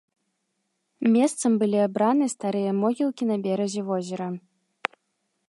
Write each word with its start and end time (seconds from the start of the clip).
Месцам 1.15 1.51
былі 1.63 1.79
абраны 1.87 2.25
старыя 2.35 2.71
могілкі 2.81 3.23
на 3.33 3.37
беразе 3.45 3.81
возера. 3.93 4.27